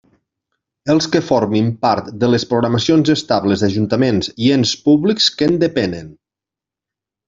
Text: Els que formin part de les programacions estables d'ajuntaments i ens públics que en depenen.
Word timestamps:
Els 0.93 1.07
que 1.15 1.21
formin 1.27 1.67
part 1.87 2.09
de 2.25 2.31
les 2.35 2.47
programacions 2.55 3.13
estables 3.17 3.67
d'ajuntaments 3.67 4.33
i 4.49 4.53
ens 4.59 4.75
públics 4.89 5.33
que 5.39 5.55
en 5.55 5.65
depenen. 5.69 6.13